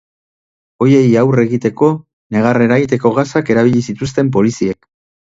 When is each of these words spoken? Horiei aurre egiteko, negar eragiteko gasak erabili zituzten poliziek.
Horiei 0.83 1.09
aurre 1.23 1.43
egiteko, 1.47 1.89
negar 2.37 2.59
eragiteko 2.67 3.11
gasak 3.19 3.51
erabili 3.57 3.83
zituzten 3.93 4.33
poliziek. 4.39 4.89